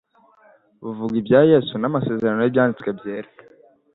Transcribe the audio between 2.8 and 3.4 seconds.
byera.